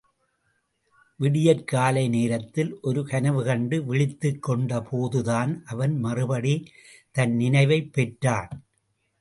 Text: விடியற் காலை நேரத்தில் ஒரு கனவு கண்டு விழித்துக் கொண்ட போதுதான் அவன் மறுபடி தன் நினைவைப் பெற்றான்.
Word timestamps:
விடியற் 1.19 1.67
காலை 1.67 2.07
நேரத்தில் 2.07 2.79
ஒரு 2.81 3.05
கனவு 3.05 3.43
கண்டு 3.43 3.85
விழித்துக் 3.85 4.41
கொண்ட 4.41 4.81
போதுதான் 4.81 5.63
அவன் 5.65 5.99
மறுபடி 5.99 6.55
தன் 7.11 7.35
நினைவைப் 7.35 7.93
பெற்றான். 7.93 8.51